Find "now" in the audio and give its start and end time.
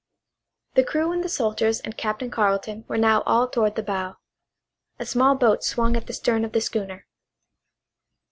2.97-3.21